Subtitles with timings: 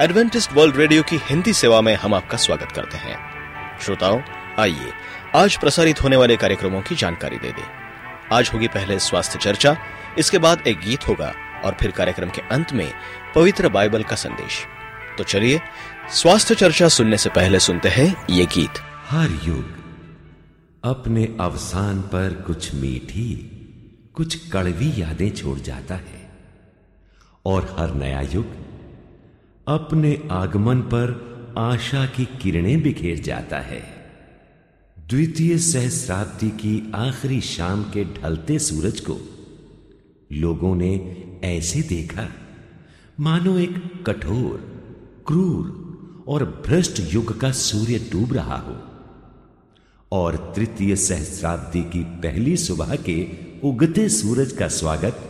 [0.00, 3.16] Adventist world radio की हिंदी सेवा में हम आपका स्वागत करते हैं।
[3.80, 4.22] श्रोताओं,
[4.58, 4.92] आइए,
[5.34, 7.66] आज प्रसारित होने वाले कार्यक्रमों की जानकारी दे दें।
[8.32, 9.76] आज होगी पहले स्वास्थ्य चर्चा,
[10.18, 11.34] इसके बाद एक गीत होगा
[11.64, 12.92] और फिर कार्यक्रम के अंत में
[13.34, 14.66] पवित्र बाइबल का संदेश।
[15.18, 15.60] तो चलिए,
[16.10, 18.72] स्वास्थ्य चर्चा सुनने से पहले सुनते हैं ये गीत।
[19.08, 19.76] हर युग,
[20.84, 23.34] अपने अवसान पर कुछ मीठी,
[24.14, 26.30] कुछ कड़वी यादें छोड़ जाता है।
[27.46, 28.69] और हर नया युग
[29.66, 31.10] अपने आगमन पर
[31.58, 33.82] आशा की किरणें बिखेर जाता है।
[35.08, 39.18] द्वितीय सहस्राब्दी की आखिरी शाम के ढलते सूरज को
[40.32, 40.92] लोगों ने
[41.44, 42.28] ऐसे देखा।
[43.20, 44.56] मानो एक कठोर,
[45.26, 48.76] क्रूर और भ्रष्ट युग का सूर्य डूब रहा हो
[50.12, 53.18] और तृतीय सहस्राब्दी की पहली सुबह के
[53.64, 55.26] उगते सूरज का स्वागत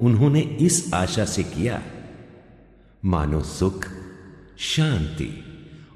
[0.00, 1.82] उन्होंने इस आशा से किया।
[3.04, 3.86] मानो सुख,
[4.58, 5.44] शांति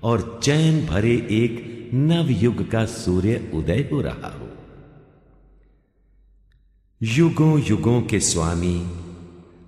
[0.02, 4.48] और चैन भरे एक नव युग का सूर्य उदय हो रहा हो।
[7.02, 8.90] युगों युगों के स्वामी,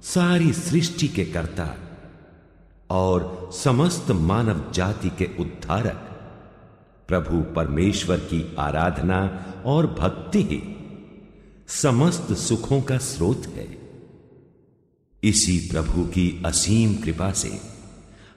[0.02, 1.76] सारी सृष्टि के कर्ता
[2.90, 6.08] और समस्त मानव जाति के उद्धारक,
[7.08, 10.62] प्रभु परमेश्वर की आराधना और भक्ति ही
[11.68, 13.81] समस्त सुखों का स्रोत है।
[15.24, 17.60] इसी प्रभु की असीम कृपा से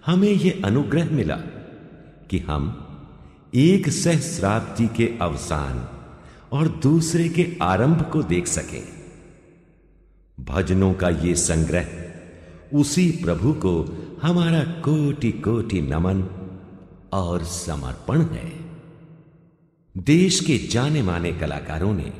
[0.05, 1.35] हमें यह अनुग्रह मिला
[2.29, 2.81] कि हम
[3.55, 5.87] एक सहस्राब्दी के अवसान
[6.51, 8.83] और दूसरे के आरंभ को देख सकें।
[10.39, 11.87] भजनों का ये संग्रह
[12.73, 13.73] उसी प्रभु को
[14.21, 16.23] हमारा कोटि कोटि नमन
[17.13, 18.51] और समर्पण है।
[19.97, 22.13] देश के जाने माने कलाकारों ने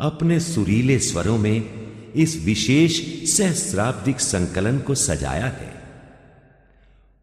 [0.00, 3.02] अपने सुरीले स्वरों में इस विशेष
[3.36, 5.82] सहस्राब्दिक संकलन को सजाया है।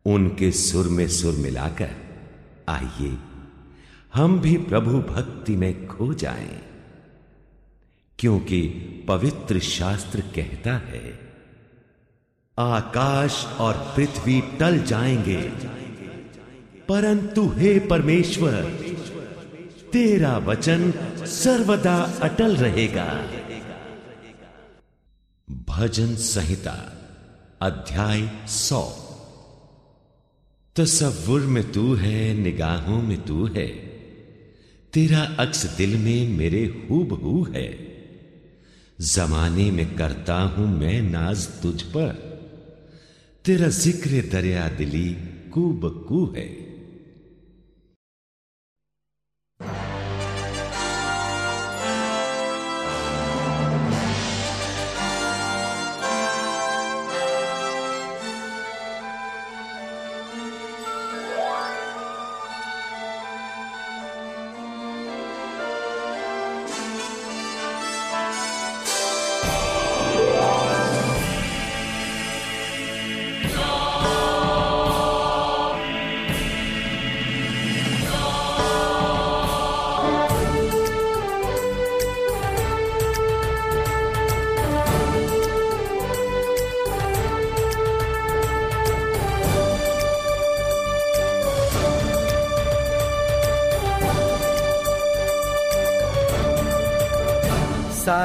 [0.06, 1.90] उनके सुर में सुर मिलाकर,
[2.70, 3.18] आइए,
[4.14, 6.62] हम भी प्रभु भक्ति में खो जाएँ।
[8.20, 8.68] क्योंकि
[9.08, 11.20] पवित्र शास्त्र कहता है,
[12.60, 15.52] आकाश और पृथ्वी टल जाएँगे।
[16.90, 18.62] परंतु हे परमेश्वर,
[19.94, 20.94] तेरा वचन
[21.26, 23.28] सर्वदा अटल रहेगा।
[25.76, 26.94] भजन संहिता,
[27.62, 28.82] अध्याय सौ।
[30.76, 33.68] तस्वुर में तू है, निगाहों में तू है।
[34.94, 37.48] तेरा अक्स दिल में मेरे हूब हू।
[39.02, 42.10] जमाने में करता हूँ मैं नाज तुझ पर।
[43.46, 45.18] तेरा ज़िक्र दरिया दिली
[45.54, 46.65] कू है।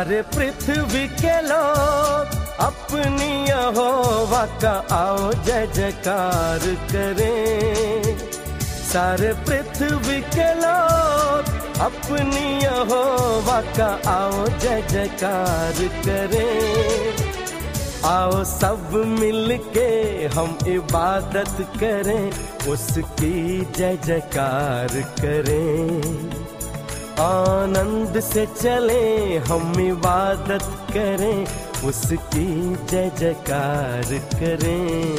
[0.00, 2.28] सारे पृथ्वी के लोग
[2.60, 6.58] अपनी यहोवा का आओ, जय जयकार
[6.92, 8.18] करें।
[8.92, 11.50] सारे पृथ्वी के लोग
[11.80, 17.12] अपनी यहोवा का आओ, जय जयकार करें।
[18.04, 19.90] आओ सब मिलके
[20.26, 22.30] हम इबादत करें,
[22.72, 26.59] उसकी जय जयकार करें।
[27.20, 31.46] आनंद से चले, हम इबादत करें,
[31.88, 35.16] उसकी जय जयकार करें।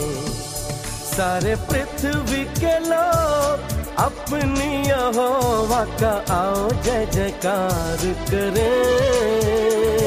[1.12, 10.00] सारे पृथ्वी के लोग अपनी यहोवा का आओ, जय जयकार करें।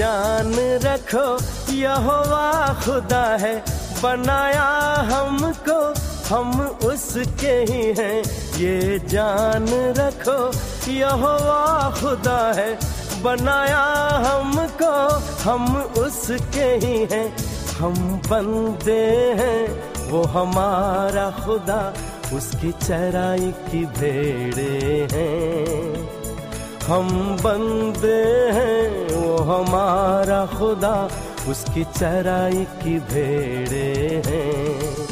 [0.00, 1.38] जान रखो,
[1.72, 3.64] यहोवा खुदा है।
[4.02, 5.94] बनाया हमको,
[6.34, 8.22] हम उसके ही हैं।
[8.56, 10.52] ये जान रखो,
[10.90, 12.78] यहोवा खुदा है।
[13.22, 15.08] बनाया हमको,
[15.50, 17.36] हम उसके ही हैं।
[17.78, 21.94] हम बंदे हैं, वो हमारा खुदा।
[22.32, 26.19] उसकी चराई की भेड़े हैं।
[26.90, 27.08] हम
[27.42, 28.22] बंदे
[28.52, 31.08] हैं, वो हमारा खुदा,
[31.48, 35.06] उसकी चराई की भेड़े हैं।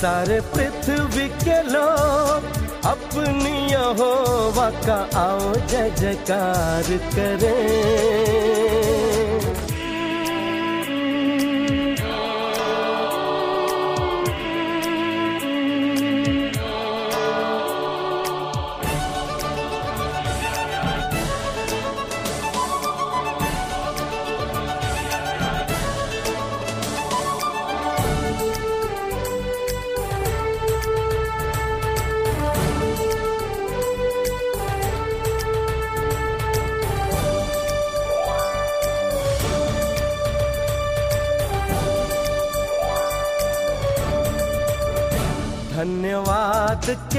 [0.00, 2.44] सारे पृथ्वी के लोग
[2.84, 8.61] अपनी यहोवा का आओ जय जयकार करें।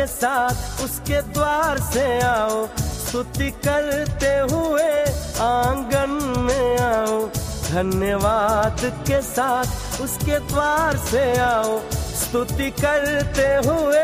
[0.03, 4.91] के साथ उसके द्वार से आओ। स्तुति करते हुए
[5.39, 7.27] आँगन में आओ।
[7.71, 9.65] धन्यवाद के साथ
[10.01, 14.03] उसके द्वार से आओ। स्तुति करते हुए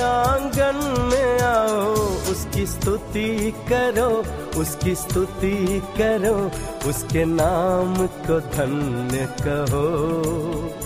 [0.00, 1.94] आँगन में आओ।
[2.32, 4.24] उसकी स्तुति करो,
[4.60, 6.50] उसकी स्तुति करो।
[6.90, 10.79] उसके नाम को धन्य कहो।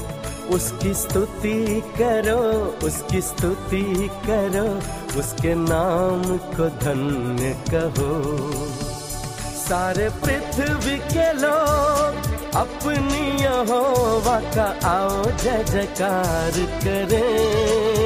[0.48, 2.40] उसकी स्तुति करो,
[2.86, 4.66] उसकी स्तुति करो,
[5.20, 8.12] उसके नाम को धन्य कहो।
[9.64, 16.52] सारे पृथ्वी के लोग अपनी यहोवा का आओ जय जयकार
[16.84, 18.03] करें।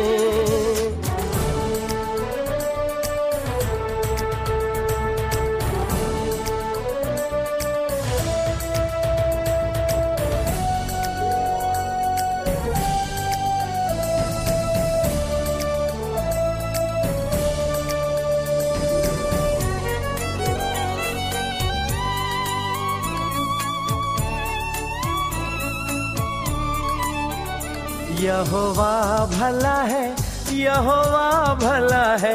[28.39, 28.93] यहोवा
[29.27, 30.17] भला है,
[30.53, 32.35] यहोवा भला है,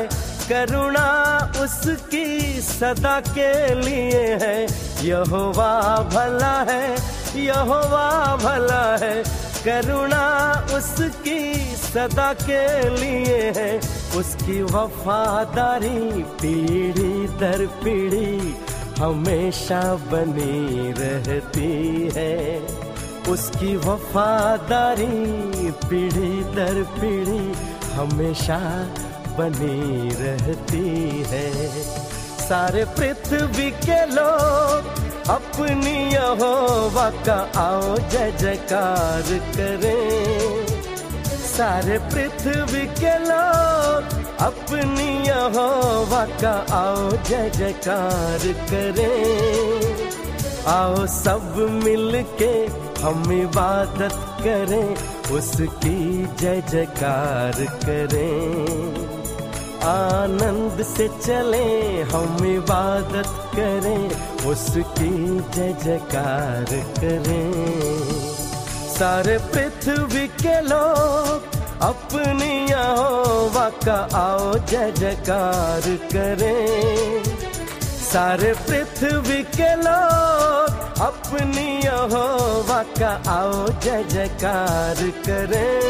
[0.50, 1.06] करुणा
[1.62, 2.26] उसकी
[2.62, 4.58] सदा के लिए है।
[5.08, 5.72] यहोवा
[6.14, 6.98] भला है,
[7.46, 9.24] यहोवा भला है,
[9.66, 10.26] करुणा
[10.76, 11.40] उसकी
[11.76, 13.78] सदा के लिए है।
[14.20, 18.56] उसकी वफादारी पीढ़ी दर पीढ़ी
[19.00, 21.72] हमेशा बनी रहती
[22.16, 22.62] है।
[23.30, 25.06] उसकी वफादारी,
[25.72, 27.54] पीढ़ी दर पीढ़ी
[27.94, 28.60] हमेशा
[29.38, 31.52] बनी रहती है।
[32.40, 39.24] सारे पृथ्वी के लोग अपनी यहोवा का आओ, जय जयकार
[39.58, 40.66] करें।
[41.48, 50.14] सारे पृथ्वी के लोग अपनी यहोवा का आओ, जय जयकार करें।
[50.68, 52.68] आओ सब मिलके
[53.04, 54.96] हम इबादत करें,
[55.36, 57.52] उसकी जय जयकार
[57.86, 58.94] करें।
[59.84, 64.10] आनंद से चले, हम इबादत करें,
[64.46, 66.66] उसकी जय जयकार
[67.00, 67.52] करें।
[68.90, 71.44] सारे पृथ्वी के लोग
[71.82, 75.82] अपनी यहोवा का आओ, जय जयकार
[76.16, 77.24] करें।
[77.84, 80.63] सारे पृथ्वी के लोग
[81.02, 85.82] अपनी यहोवा का आओ जय जयकार करें।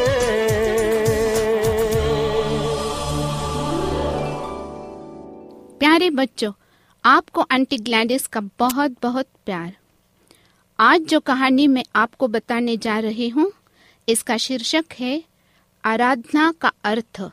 [5.79, 6.51] प्यारे बच्चों,
[7.05, 9.75] आपको आंटी ग्लैडिस का बहुत बहुत प्यार।
[10.79, 13.51] आज जो कहानी मैं आपको बताने जा रही हूँ,
[14.09, 15.23] इसका शीर्षक है,
[15.85, 17.31] आराधना का अर्थ।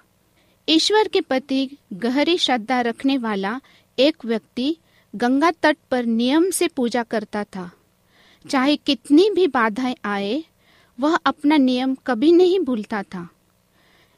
[0.68, 3.60] ईश्वर के प्रति गहरी श्रद्धा रखने वाला
[3.98, 4.76] एक व्यक्ति
[5.14, 7.72] गंगा तट पर नियम से पूजा करता था।
[8.50, 10.44] चाहे कितनी भी बाधाएँ आए,
[11.00, 13.28] वह अपना नियम कभी नहीं भूलता था।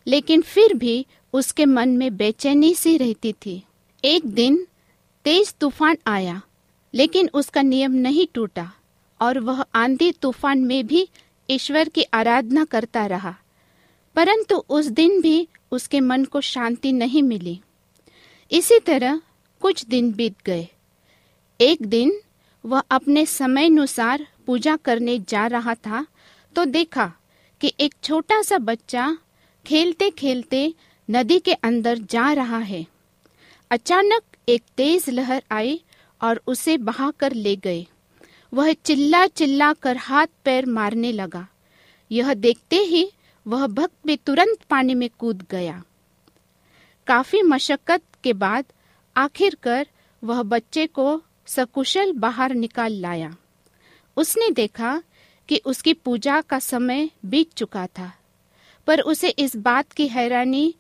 [0.07, 3.63] लेकिन फिर भी उसके मन में बेचैनी सी रहती थी।
[4.05, 4.67] एक दिन
[5.25, 6.43] तेज तूफ़ान आया,
[6.95, 8.73] लेकिन उसका नियम नहीं टूटा
[9.21, 11.09] और वह आंधी तूफ़ान में भी
[11.51, 13.37] ईश्वर की आराधना करता रहा।
[14.17, 17.61] परंतु उस दिन भी उसके मन को शांति नहीं मिली।
[18.53, 19.23] इसी तरह
[19.61, 20.69] कुछ दिन बीत गए।
[21.63, 22.13] एक दिन
[22.65, 26.07] वह अपने समय अनुसार पूजा करने जा रहा था
[26.57, 27.07] तो देखा
[27.61, 29.07] कि एक छोटा सा बच्चा
[29.67, 30.75] खेलते खेलते
[31.09, 32.85] नदी के अंदर जा रहा है।
[33.71, 35.81] अचानक एक तेज लहर आई
[36.21, 37.87] और उसे बहाकर ले गए।
[38.53, 41.47] वह चिल्ला चिल्ला कर हाथ पैर मारने लगा।
[42.11, 43.11] यह देखते ही
[43.47, 45.83] वह भक्त भी तुरंत पानी में कूद गया।
[47.07, 48.65] काफ़ी मशक्कत के बाद
[49.17, 49.87] आखिरकार
[50.23, 53.35] वह बच्चे को सकुशल बाहर निकाल लाया।
[54.17, 55.03] उसने देखा
[55.49, 58.13] कि उसकी पूजा का समय बीत चुका था,
[58.89, 60.75] पर उसे इस बात की हैरानी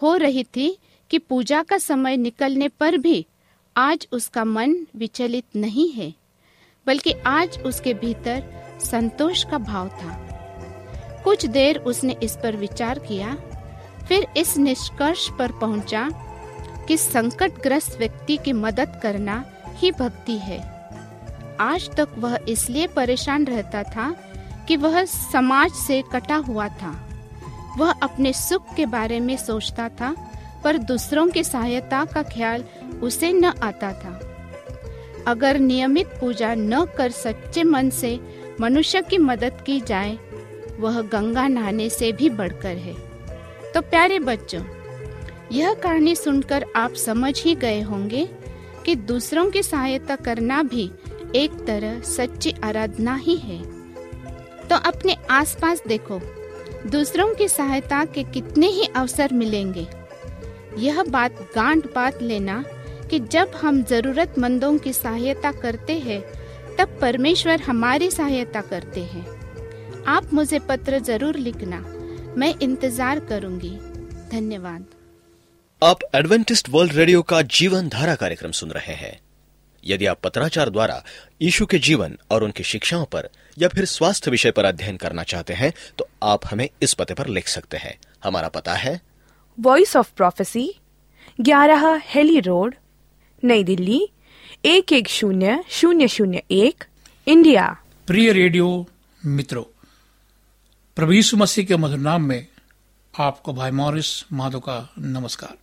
[0.00, 0.76] हो रही थी
[1.10, 3.24] कि पूजा का समय निकलने पर भी
[3.76, 6.12] आज उसका मन विचलित नहीं है,
[6.86, 8.42] बल्कि आज उसके भीतर
[8.82, 10.20] संतोष का भाव था।
[11.24, 13.34] कुछ देर उसने इस पर विचार किया,
[14.08, 16.08] फिर इस निष्कर्ष पर पहुँचा
[16.88, 20.74] कि संकटग्रस्त व्यक्ति की मदद करना ही भक्ति है।
[21.60, 24.16] आज तक वह इसलिए परेशान रहता था
[24.68, 27.08] कि वह समाज से कटा हुआ था।
[27.78, 30.14] वह अपने सुख के बारे में सोचता था,
[30.64, 32.64] पर दूसरों की सहायता का ख्याल
[33.02, 34.20] उसे न आता था।
[35.26, 38.20] अगर नियमित पूजा न कर सच्चे मन से
[38.60, 40.18] मनुष्य की मदद की जाए,
[40.78, 42.94] वह गंगा नहाने से भी बढ़कर है।
[43.74, 44.60] तो प्यारे बच्चों
[45.52, 48.28] यह कहानी सुनकर आप समझ ही गए होंगे
[48.84, 50.90] कि दूसरों की सहायता करना भी
[51.34, 53.62] एक तरह सच्ची आराधना ही है।
[54.68, 56.20] तो अपने आसपास देखो,
[56.86, 59.86] दूसरों की सहायता के कितने ही अवसर मिलेंगे।
[60.78, 62.64] यह बात गांठ बात लेना
[63.10, 66.20] कि जब हम जरूरतमंदों की सहायता करते हैं,
[66.78, 69.26] तब परमेश्वर हमारी सहायता करते हैं।
[70.06, 71.84] आप मुझे पत्र ज़रूर लिखना,
[72.36, 73.76] मैं इंतज़ार करूँगी।
[74.32, 74.84] धन्यवाद।
[75.84, 79.18] आप एडवेंटिस्ट वर्ल्ड रेडियो का जीवन धारा कार्यक्रम सुन रहे हैं।
[79.84, 81.02] यदि आप पत्राचार द्वारा
[81.42, 85.52] यीशु के जीवन और उनकी शिक्षाओं पर या फिर स्वास्थ्य विषय पर अध्ययन करना चाहते
[85.52, 89.00] हैं तो आप हमें इस पते पर लिख सकते हैं। हमारा पता है।
[89.58, 90.74] वॉइस ऑफ़ प्रोफेसी
[91.40, 92.74] ग्यारह हेली रोड
[93.44, 94.00] नई दिल्ली
[94.64, 96.84] एक एक शून्य शून्य शून्य एक
[97.26, 97.66] इंडिया।
[98.06, 98.86] प्रिय रेडियो
[99.24, 99.64] मित्रों
[100.96, 102.46] प्रभु यीशु मसीह के मधुर नाम में
[103.14, 105.56] आपको भाई मॉरिस माधो का नमस्कार।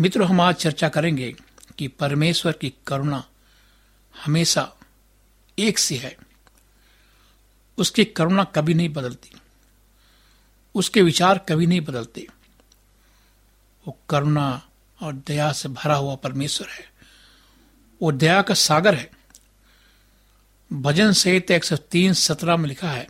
[0.00, 1.34] मित्रों, हम आज चर्चा करेंगे
[1.78, 3.24] कि परमेश्वर की करुणा
[4.24, 4.72] हमेशा
[5.58, 6.16] एक सी है।
[7.78, 9.30] उसकी करुणा कभी नहीं बदलती।
[10.74, 12.26] उसके विचार कभी नहीं बदलते।
[13.86, 14.68] वो करुणा
[15.02, 16.84] और दया से भरा हुआ परमेश्वर है।
[18.02, 19.10] वो दया का सागर है।
[20.72, 23.08] भजन सहित एक सौ तीन सत्रह में लिखा है,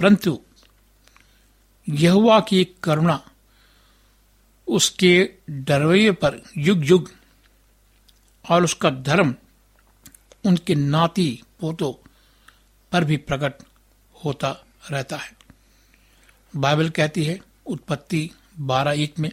[0.00, 0.40] परंतु
[1.88, 3.29] यहुआ की करुणा
[4.70, 7.10] उसके डरवैये पर युग युग
[8.50, 9.34] और उसका धर्म
[10.46, 11.92] उनके नाती पोतों
[12.92, 13.54] पर भी प्रकट
[14.24, 14.50] होता
[14.90, 15.32] रहता है।
[16.56, 19.30] बाइबल कहती है, उत्पत्ति बारह एक में,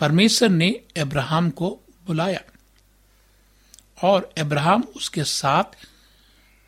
[0.00, 2.40] परमेश्वर ने अब्राहम को बुलाया
[4.02, 5.64] और अब्राहम उसके साथ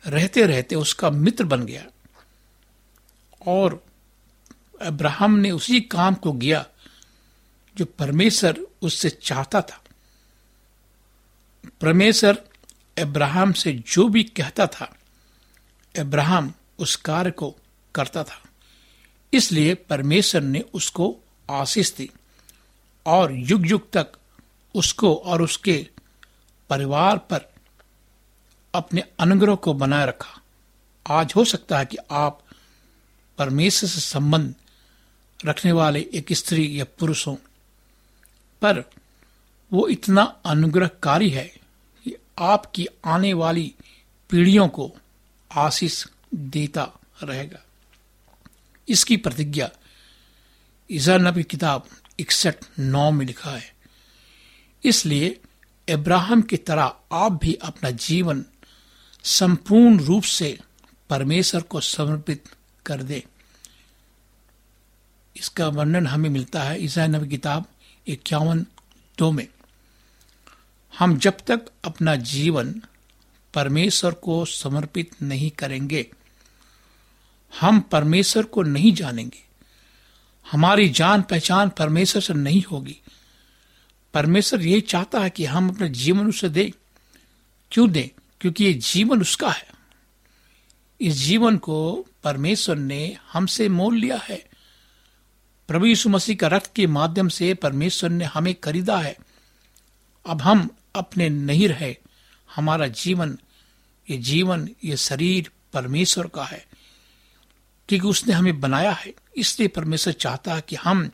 [0.07, 1.85] रहते रहते उसका मित्र बन गया
[3.47, 3.83] और
[4.81, 6.65] अब्राहम ने उसी काम को किया
[7.77, 9.83] जो परमेश्वर उससे चाहता था।
[11.81, 12.43] परमेश्वर
[12.99, 14.95] अब्राहम से जो भी कहता था,
[15.99, 17.55] अब्राहम उस कार्य को
[17.95, 18.43] करता था।
[19.33, 21.17] इसलिए परमेश्वर ने उसको
[21.49, 22.11] आशीष दी
[23.05, 24.11] और युग युग तक
[24.75, 25.87] उसको और उसके
[26.69, 27.53] परिवार पर
[28.73, 30.41] अपने अनुग्रह को बनाए रखा।
[31.07, 32.43] आज हो सकता है कि आप
[33.37, 34.55] परमेश्वर से संबंध
[35.45, 37.39] रखने वाले एक स्त्री या पुरुष हो।
[38.63, 38.83] पर
[39.71, 41.45] वो इतना अनुग्रहकारी है
[42.05, 43.73] कि आपकी आने वाली
[44.29, 44.91] पीढ़ियों को
[45.51, 46.05] आशीष
[46.35, 46.83] देता
[47.23, 47.59] रहेगा।
[48.87, 49.69] इसकी प्रतिज्ञा
[50.89, 51.87] ईजा नबी किताब
[52.19, 53.73] इकसठ नौ में लिखा है,
[54.83, 55.39] इसलिए
[55.87, 58.43] इब्राहिम की तरह आप भी अपना जीवन
[59.25, 60.57] संपूर्ण रूप से
[61.09, 62.49] परमेश्वर को समर्पित
[62.85, 63.23] कर दे।
[65.35, 67.65] इसका वर्णन हमें मिलता है ईसा नबी किताब
[68.07, 68.65] इक्यावन
[69.17, 69.47] दो में,
[70.99, 72.81] हम जब तक अपना जीवन
[73.53, 76.11] परमेश्वर को समर्पित नहीं करेंगे,
[77.59, 79.43] हम परमेश्वर को नहीं जानेंगे,
[80.51, 83.01] हमारी जान पहचान परमेश्वर से नहीं होगी।
[84.13, 86.71] परमेश्वर यही चाहता है कि हम अपना जीवन उसे दें।
[87.71, 88.21] क्यों दें?
[88.41, 89.67] क्योंकि ये जीवन उसका है।
[91.01, 94.52] इस जीवन को परमेश्वर ने हमसे मोल लिया है।
[95.67, 99.17] प्रभु यीशु मसीह का रक्त के माध्यम से परमेश्वर ने हमें खरीदा है।
[100.25, 101.97] अब हम अपने नहीं रहे।
[102.55, 103.37] हमारा जीवन,
[104.09, 106.67] ये जीवन, ये शरीर परमेश्वर का है।
[107.89, 111.11] क्योंकि उसने हमें बनाया है। इसलिए परमेश्वर चाहता है कि हम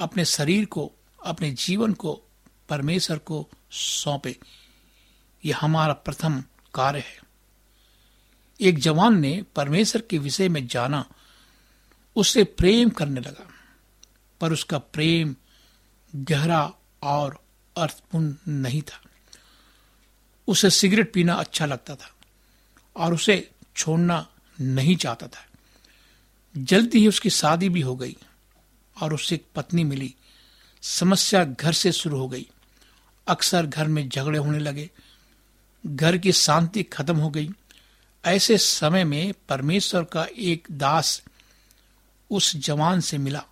[0.00, 0.92] अपने शरीर को,
[1.26, 2.22] अपने जीवन को
[2.68, 4.36] परमेश्वर को सौंपे।
[5.44, 7.20] यह हमारा प्रथम कार्य है।
[8.60, 11.04] एक जवान ने परमेश्वर के विषय में जाना।
[12.16, 13.51] उससे प्रेम करने लगा।
[14.42, 15.36] पर उसका प्रेम
[16.16, 17.44] गहरा और
[17.76, 19.00] अर्थपूर्ण नहीं था।
[20.48, 22.14] उसे सिगरेट पीना अच्छा लगता था
[22.96, 24.28] और उसे छोड़ना
[24.60, 25.46] नहीं चाहता था।
[26.56, 28.16] जल्दी ही उसकी शादी भी हो गई
[29.02, 30.14] और उससे एक पत्नी मिली।
[30.82, 32.50] समस्या घर से शुरू हो गई।
[33.26, 34.90] अक्सर घर में झगड़े होने लगे।
[35.86, 37.50] घर की शांति खत्म हो गई।
[38.24, 41.22] ऐसे समय में परमेश्वर का एक दास
[42.30, 43.44] उस जवान से मिला।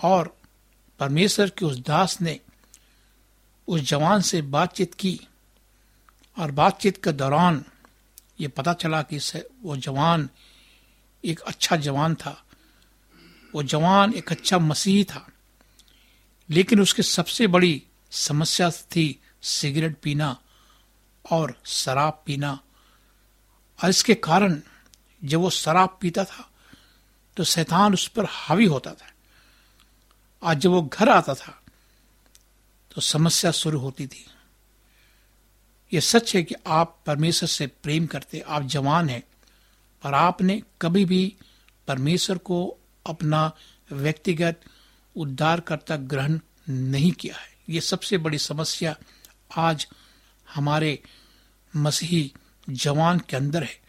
[0.00, 0.38] और
[0.98, 2.40] परमेश्वर के उस दास ने
[3.68, 5.20] उस जवान से बातचीत की
[6.38, 7.64] और बातचीत के दौरान
[8.40, 9.18] ये पता चला कि
[9.62, 10.28] वो जवान
[11.24, 12.44] एक अच्छा जवान था।
[13.54, 15.28] वो जवान एक अच्छा मसीह था।
[16.50, 20.40] लेकिन उसकी सबसे बड़ी समस्या थी सिगरेट पीना
[21.30, 22.60] और शराब पीना।
[23.84, 24.60] और इसके कारण
[25.24, 26.50] जब वो शराब पीता था
[27.36, 29.13] तो शैतान उस पर हावी होता था।
[30.44, 31.62] आज जब वो घर आता था
[32.94, 34.26] तो समस्या शुरू होती थी।
[35.92, 39.22] ये सच है कि आप परमेश्वर से प्रेम करते, आप जवान हैं,
[40.02, 41.36] पर आपने कभी भी
[41.88, 43.52] परमेश्वर को अपना
[43.92, 44.60] व्यक्तिगत
[45.16, 48.96] उद्धारकर्ता ग्रहण नहीं किया है। ये सबसे बड़ी समस्या
[49.56, 49.86] आज
[50.54, 50.98] हमारे
[51.76, 52.32] मसीही
[52.70, 53.80] जवान के अंदर है।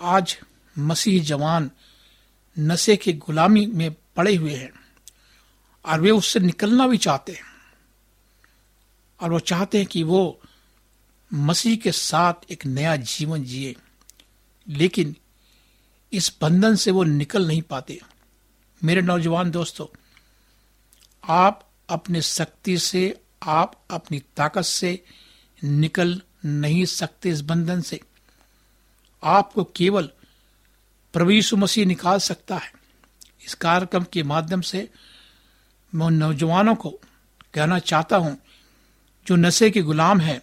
[0.00, 0.38] आज
[0.78, 1.70] मसीही जवान
[2.58, 4.79] नशे की गुलामी में पड़े हुए हैं।
[5.84, 7.44] और वे उससे निकलना भी चाहते हैं।
[9.20, 10.40] और वो चाहते हैं कि वो
[11.34, 13.76] मसीह के साथ एक नया जीवन जिए।
[14.68, 15.16] लेकिन
[16.12, 18.00] इस बंधन से वो निकल नहीं पाते।
[18.84, 19.86] मेरे नौजवान दोस्तों,
[21.24, 25.04] आप अपने शक्ति से, आप अपनी ताकत से
[25.64, 28.00] निकल नहीं सकते इस बंधन से।
[29.22, 30.10] आपको केवल
[31.12, 32.72] प्रभु मसीह निकाल सकता है।
[33.46, 34.90] इस कार्यक्रम के माध्यम से
[35.94, 36.90] मैं उन नौजवानों को
[37.54, 38.38] कहना चाहता हूँ,
[39.26, 40.40] जो नशे के गुलाम हैं,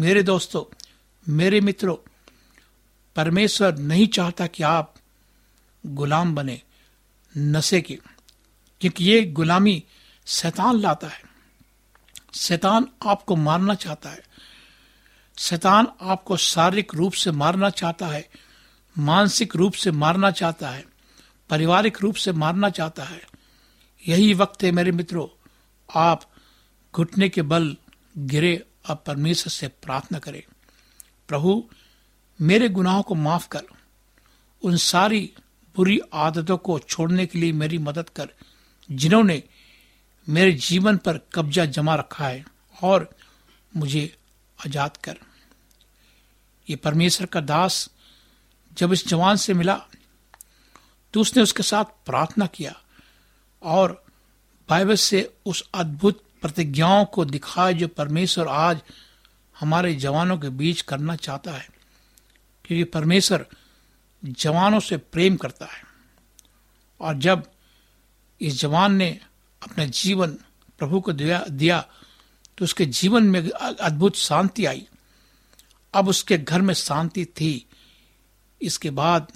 [0.00, 0.64] मेरे दोस्तों,
[1.26, 1.96] मेरे मित्रों,
[3.16, 4.94] परमेश्वर नहीं चाहता कि आप
[5.86, 6.62] गुलाम बने
[7.38, 7.98] नशे के,
[8.80, 9.84] क्योंकि ये गुलामी
[10.26, 11.22] शैतान लाता है।
[12.34, 14.22] शैतान आपको मारना चाहता है।
[15.38, 18.28] शैतान आपको शारीरिक रूप से मारना चाहता है,
[18.98, 20.84] मानसिक रूप से मारना चाहता है,
[21.50, 23.31] पारिवारिक रूप से मारना चाहता है।
[24.02, 25.26] यही वक्त है मेरे मित्रों।
[25.88, 26.30] आप
[26.94, 27.76] घुटने के बल
[28.18, 28.54] गिरे
[28.90, 30.42] और परमेश्वर से प्रार्थना करें।
[31.28, 31.64] प्रभु,
[32.40, 33.62] मेरे गुनाहों को माफ़ कर।
[34.62, 35.32] उन सारी
[35.76, 38.28] बुरी आदतों को छोड़ने के लिए मेरी मदद कर,
[38.88, 39.42] जिन्होंने
[40.28, 42.44] मेरे जीवन पर कब्जा जमा रखा है
[42.82, 43.08] और
[43.72, 44.04] मुझे
[44.58, 45.18] आज़ाद कर।
[46.68, 47.88] ये परमेश्वर का दास
[48.72, 49.80] जब इस जवान से मिला
[51.14, 52.81] तो उसने उसके साथ प्रार्थना किया।
[53.62, 54.04] और
[54.68, 58.80] बाइबल से उस अद्भुत प्रतिज्ञाओं को दिखाए जो परमेश्वर आज
[59.60, 61.68] हमारे जवानों के बीच करना चाहता है।
[62.64, 63.46] क्योंकि परमेश्वर
[64.24, 65.84] जवानों से प्रेम करता है।
[67.00, 67.50] और जब
[68.40, 69.20] इस जवान ने
[69.62, 70.28] अपना जीवन
[70.78, 71.86] प्रभु को दिया दिया
[72.58, 74.88] तो उसके जीवन में अद्भुत शांति आई।
[75.94, 77.66] अब उसके घर में शांति थी।
[78.62, 79.32] इसके बाद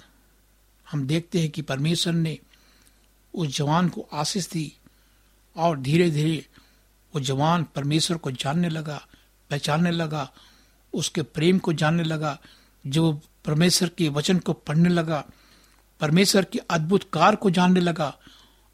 [0.91, 2.37] हम देखते हैं कि परमेश्वर ने
[3.37, 4.71] उस जवान को आशीष दी
[5.55, 6.45] और धीरे धीरे
[7.15, 9.07] वो जवान परमेश्वर को जानने लगा,
[9.49, 10.31] पहचानने लगा,
[10.93, 12.37] उसके प्रेम को जानने लगा
[12.87, 15.23] जो परमेश्वर के वचन को पढ़ने लगा,
[15.99, 18.17] परमेश्वर के अद्भुत कार को जानने लगा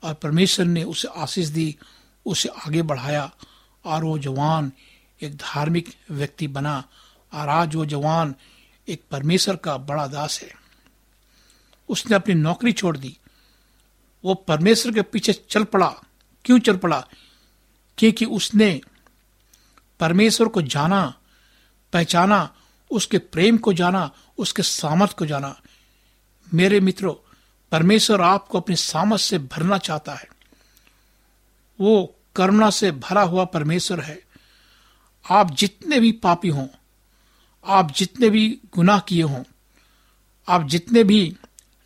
[0.03, 1.75] और परमेश्वर ने उसे आशीष दी,
[2.25, 3.31] उसे आगे बढ़ाया
[3.85, 4.71] और वो जवान
[5.21, 6.83] एक धार्मिक व्यक्ति बना
[7.33, 8.35] और आज वो जवान
[8.87, 10.51] एक परमेश्वर का बड़ा दास है।
[11.89, 13.17] उसने अपनी नौकरी छोड़ दी।
[14.25, 16.01] वो परमेश्वर के पीछे चल पड़ा।
[16.45, 17.07] क्यों चल पड़ा?
[17.97, 18.81] क्योंकि उसने
[19.99, 21.19] परमेश्वर को जाना,
[21.93, 22.55] पहचाना,
[22.91, 25.61] उसके प्रेम को जाना, उसके सामर्थ को जाना।
[26.53, 27.13] मेरे मित्रों,
[27.71, 30.27] परमेश्वर आपको अपनी सामर्थ से भरना चाहता है।
[31.81, 34.23] वो करुणा से भरा हुआ परमेश्वर है।
[35.31, 36.67] आप जितने भी पापी हों,
[37.65, 39.43] आप जितने भी गुनाह किए हों,
[40.47, 41.37] आप जितने भी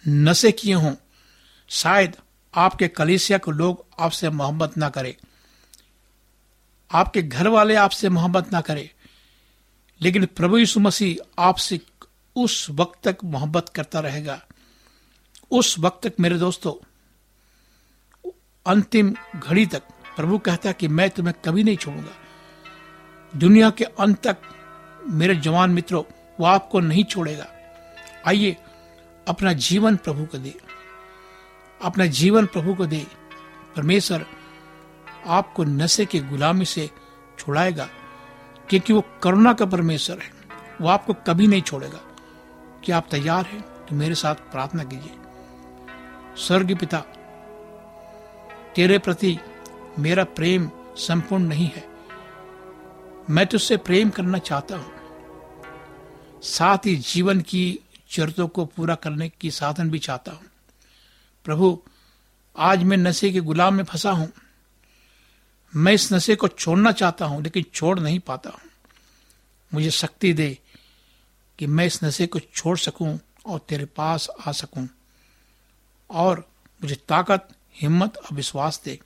[0.08, 0.96] नशे किए हों,
[1.70, 2.16] शायद
[2.58, 5.16] आपके कलेसिया को लोग आपसे मोहब्बत ना करें।
[6.92, 8.90] आपके घर वाले आपसे मोहब्बत ना करें।
[10.02, 11.80] लेकिन प्रभु यीशु मसीह आपसे
[12.36, 14.42] उस वक्त तक मोहब्बत करता रहेगा।
[15.52, 16.86] उस वक्त तक, मेरे दोस्तों,
[18.68, 19.84] अंतिम घड़ी तक
[20.16, 22.12] प्रभु कहता कि मैं तुम्हें कभी नहीं छोड़ूँगा।
[23.36, 24.38] दुनिया के अंत तक
[25.08, 26.04] मेरे जवान मित्रों,
[26.40, 27.48] वो आपको नहीं छोड़ेगा।
[28.28, 28.58] आइए,
[29.28, 30.67] अपना जीवन प्रभु को दे।
[31.82, 33.06] अपना जीवन प्रभु को दे।
[33.76, 34.26] परमेश्वर
[35.28, 36.90] आपको नशे की गुलामी से
[37.40, 37.88] छुड़ाएगा,
[38.70, 40.32] क्योंकि वो करुणा का परमेश्वर है।
[40.82, 42.00] वो आपको कभी नहीं छोड़ेगा।
[42.84, 43.62] क्या आप तैयार हैं?
[43.62, 45.16] तो मेरे साथ प्रार्थना कीजिए।
[46.38, 47.00] स्वर्ग पिता,
[48.76, 49.38] तेरे प्रति
[50.00, 51.86] मेरा प्रेम संपूर्ण नहीं है।
[53.30, 54.92] मैं तुझसे प्रेम करना चाहता हूँ।
[56.44, 57.80] साथ ही जीवन की
[58.12, 60.46] जरूरतों को पूरा करने की साधन भी चाहता हूँ।
[61.48, 61.84] प्रभु,
[62.58, 64.32] आज मैं नशे के गुलाम में फंसा हूँ।
[65.76, 68.60] मैं इस नशे को छोड़ना चाहता हूँ, लेकिन छोड़ नहीं पाता हूँ।
[69.74, 70.60] मुझे शक्ति दे
[71.60, 74.90] कि मैं इस नशे को छोड़ सकूँ और तेरे पास आ सकूँ।
[76.10, 76.50] और
[76.84, 79.00] मुझे ताकत, हिम्मत और विश्वास दे।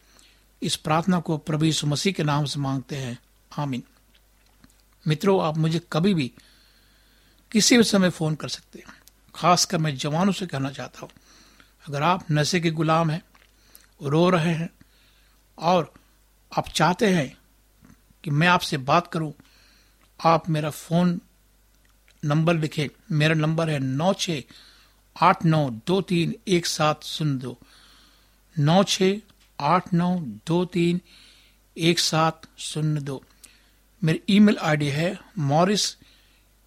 [0.61, 3.19] इस प्रार्थना को प्रभु यीशु मसीह के नाम से मांगते हैं।
[3.57, 3.83] आमीन।
[5.07, 6.31] मित्रों, आप मुझे कभी भी
[7.51, 9.01] किसी भी समय फ़ोन कर सकते हैं।
[9.35, 11.09] खासकर मैं जवानों से कहना चाहता हूँ।
[11.87, 13.21] अगर आप नशे के गुलाम हैं,
[14.01, 14.69] रो रहे हैं,
[15.57, 15.93] और
[16.57, 17.37] आप चाहते हैं
[18.23, 19.33] कि मैं आपसे बात करूँ,
[20.19, 21.21] आप मेरा फ़ोन
[22.25, 24.41] नंबर लिखें। मेरा नंबर है नौ छ
[25.15, 27.57] आठ नौ दो तीन एक सात शून्य दो।
[28.59, 29.03] नौ छ
[29.59, 30.15] आठ नौ
[30.47, 31.01] दो तीन
[31.77, 33.23] एक सात शून्य दो।
[34.01, 35.97] मेरी ईमेल आईडी है Morris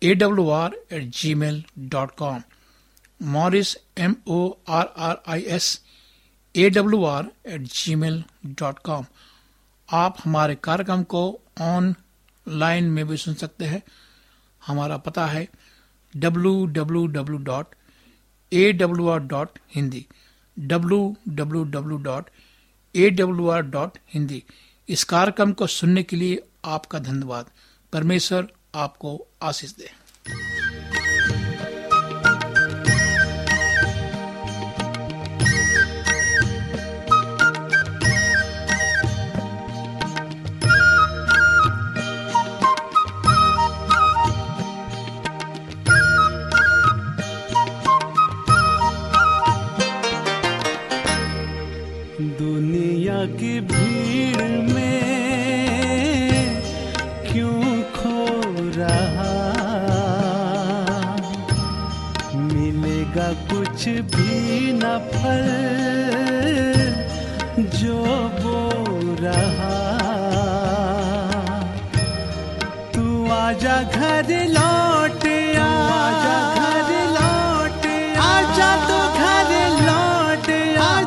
[0.02, 2.42] A W R at G mail dot com
[3.24, 5.80] Morris M O R R I S
[6.54, 9.06] A W R at G mail dot com
[9.88, 11.22] आप हमारे कार्यक्रम को
[11.60, 13.82] ऑनलाइन में भी सुन सकते हैं।
[14.62, 15.48] हमारा पता है
[16.14, 17.74] W W W dot
[18.52, 20.06] A W R dot Hindi
[20.56, 22.30] W W W dot
[22.94, 24.42] A W R dot Hindi
[24.88, 27.50] इस कार्यक्रम को सुनने के लिए आपका धन्यवाद।
[27.92, 29.90] परमेश्वर आपको आशीष दे।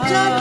[0.08, 0.37] आजा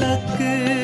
[0.00, 0.83] लक